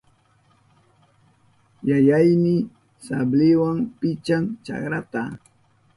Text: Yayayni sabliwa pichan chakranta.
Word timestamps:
Yayayni 1.89 2.55
sabliwa 3.05 3.71
pichan 3.99 4.43
chakranta. 4.65 5.21